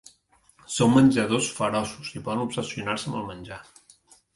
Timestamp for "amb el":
3.13-3.33